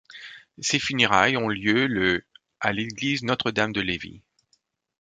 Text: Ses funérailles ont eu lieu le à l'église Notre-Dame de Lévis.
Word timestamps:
Ses 0.61 0.79
funérailles 0.79 1.37
ont 1.37 1.51
eu 1.51 1.53
lieu 1.53 1.85
le 1.85 2.25
à 2.59 2.73
l'église 2.73 3.21
Notre-Dame 3.21 3.71
de 3.71 3.81
Lévis. 3.81 4.23